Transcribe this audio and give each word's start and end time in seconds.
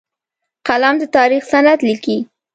قلم 0.67 0.95
د 1.01 1.03
تاریخ 1.15 1.41
سند 1.51 1.79
لیکي 1.87 2.17